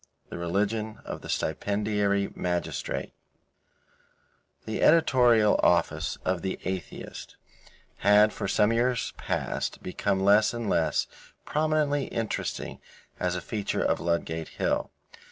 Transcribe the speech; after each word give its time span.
THE 0.29 0.37
RELIGION 0.39 0.97
OF 1.05 1.21
THE 1.21 1.29
STIPENDIARY 1.29 2.33
MAGISTRATE 2.35 3.13
The 4.65 4.81
editorial 4.81 5.59
office 5.61 6.17
of 6.25 6.41
The 6.41 6.57
Atheist 6.65 7.35
had 7.97 8.33
for 8.33 8.47
some 8.47 8.73
years 8.73 9.13
past 9.17 9.83
become 9.83 10.19
less 10.19 10.55
and 10.55 10.67
less 10.67 11.05
prominently 11.45 12.05
interesting 12.05 12.79
as 13.19 13.35
a 13.35 13.41
feature 13.41 13.83
of 13.83 13.99
Ludgate 13.99 14.47
Hill. 14.57 14.89